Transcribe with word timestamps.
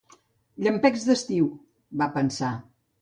"Llampecs 0.67 1.05
d'estiu", 1.09 1.51
va 2.03 2.09
pensar. 2.17 2.51